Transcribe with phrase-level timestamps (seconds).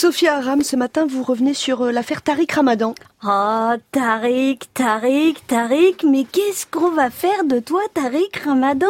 [0.00, 2.94] Sophia Aram, ce matin, vous revenez sur euh, l'affaire Tariq Ramadan.
[3.22, 8.86] Oh, Tariq, Tariq, Tariq, mais qu'est-ce qu'on va faire de toi, Tariq Ramadan?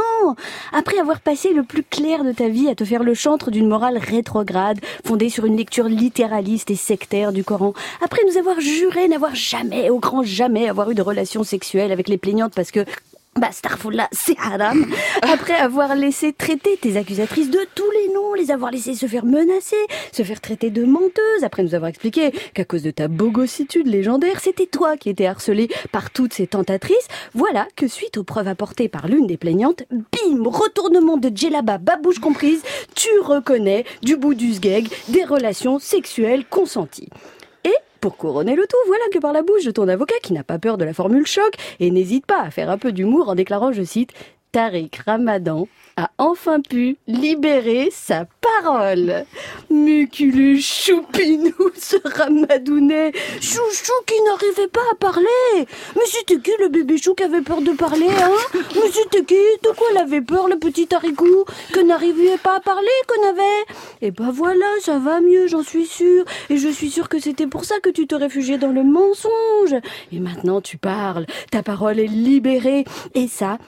[0.72, 3.66] Après avoir passé le plus clair de ta vie à te faire le chantre d'une
[3.66, 7.74] morale rétrograde, fondée sur une lecture littéraliste et sectaire du Coran,
[8.04, 12.08] après nous avoir juré n'avoir jamais, au grand jamais, avoir eu de relations sexuelles avec
[12.08, 12.84] les plaignantes parce que
[13.36, 14.86] bah, Starfall c'est haram.
[15.22, 18.09] Après avoir laissé traiter tes accusatrices de tous les
[18.40, 19.76] les avoir laissées se faire menacer,
[20.12, 24.40] se faire traiter de menteuse, après nous avoir expliqué qu'à cause de ta bogossitude légendaire,
[24.40, 28.88] c'était toi qui étais harcelée par toutes ces tentatrices, voilà que suite aux preuves apportées
[28.88, 32.62] par l'une des plaignantes, bim, retournement de djellaba, babouche comprise,
[32.94, 37.08] tu reconnais du bout du sgeg des relations sexuelles consenties.
[38.00, 40.58] Pour couronner le tout, voilà que par la bouche de ton avocat qui n'a pas
[40.58, 43.72] peur de la formule choc et n'hésite pas à faire un peu d'humour en déclarant,
[43.72, 44.12] je cite,
[44.52, 49.24] Tariq Ramadan a enfin pu libérer sa parole.
[49.70, 55.66] Muculu choupinou, ce ramadounet, chouchou qui n'arrivait pas à parler.
[55.94, 58.60] Mais c'était qui le bébé chou qui avait peur de parler, hein?
[58.74, 59.34] Mais c'était qui?
[59.62, 63.64] De quoi elle avait peur, le petit haricou Que n'arrivait pas à parler, qu'on avait?
[64.02, 66.24] Et ben voilà, ça va mieux, j'en suis sûre.
[66.48, 69.80] Et je suis sûre que c'était pour ça que tu te réfugiais dans le mensonge.
[70.12, 72.84] Et maintenant tu parles, ta parole est libérée.
[73.14, 73.58] Et ça,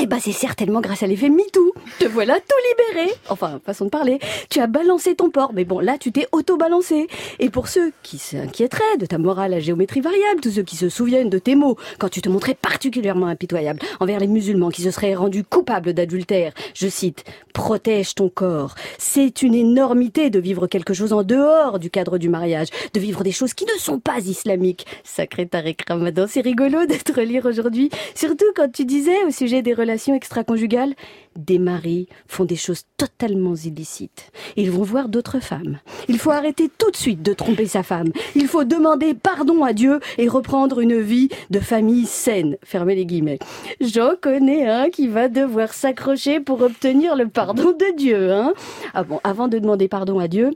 [0.00, 1.74] eh ben, c'est certainement grâce à l'effet MeToo.
[1.98, 3.12] Te voilà tout libéré.
[3.30, 4.20] Enfin, façon de parler.
[4.48, 5.52] Tu as balancé ton porc.
[5.54, 7.08] Mais bon, là, tu t'es auto-balancé.
[7.40, 10.88] Et pour ceux qui s'inquiéteraient de ta morale à géométrie variable, tous ceux qui se
[10.88, 14.90] souviennent de tes mots quand tu te montrais particulièrement impitoyable envers les musulmans qui se
[14.92, 17.24] seraient rendus coupables d'adultère, je cite,
[17.58, 18.76] protège ton corps.
[18.98, 23.24] C'est une énormité de vivre quelque chose en dehors du cadre du mariage, de vivre
[23.24, 24.86] des choses qui ne sont pas islamiques.
[25.02, 27.90] Sacré Tarek Ramadan, c'est rigolo de te relire aujourd'hui.
[28.14, 30.94] Surtout quand tu disais au sujet des relations extra-conjugales,
[31.36, 34.30] des maris font des choses totalement illicites.
[34.56, 35.78] Ils vont voir d'autres femmes.
[36.08, 38.12] Il faut arrêter tout de suite de tromper sa femme.
[38.36, 42.56] Il faut demander pardon à Dieu et reprendre une vie de famille saine.
[42.62, 43.40] Fermez les guillemets.
[43.80, 48.52] J'en connais un qui va devoir s'accrocher pour obtenir le pardon de Dieu, hein.
[48.94, 50.50] Ah bon, avant de demander pardon à Dieu,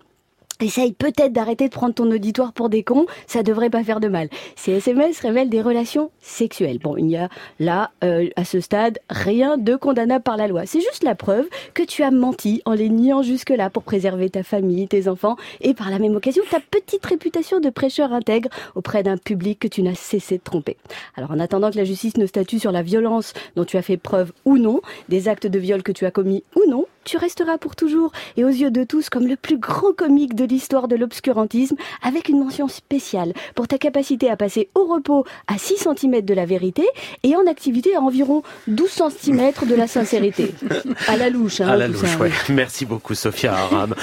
[0.62, 4.06] Essaye peut-être d'arrêter de prendre ton auditoire pour des cons, ça devrait pas faire de
[4.06, 4.28] mal.
[4.54, 6.78] Ces SMS révèlent des relations sexuelles.
[6.78, 7.28] Bon, il n'y a
[7.58, 10.64] là, euh, à ce stade, rien de condamnable par la loi.
[10.66, 14.44] C'est juste la preuve que tu as menti en les niant jusque-là pour préserver ta
[14.44, 19.02] famille, tes enfants et par la même occasion ta petite réputation de prêcheur intègre auprès
[19.02, 20.76] d'un public que tu n'as cessé de tromper.
[21.16, 23.96] Alors en attendant que la justice ne statue sur la violence dont tu as fait
[23.96, 27.58] preuve ou non, des actes de viol que tu as commis ou non, tu resteras
[27.58, 30.96] pour toujours et aux yeux de tous comme le plus grand comique de l'histoire de
[30.96, 36.22] l'obscurantisme avec une mention spéciale pour ta capacité à passer au repos à 6 cm
[36.22, 36.84] de la vérité
[37.22, 40.54] et en activité à environ 12 cm de la sincérité.
[41.08, 42.30] À la louche, hein, À la louche, ouais.
[42.48, 43.94] Merci beaucoup Sophia Aram.